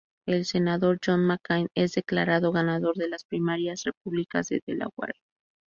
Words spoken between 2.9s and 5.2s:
de las primarias republicanas de Delaware.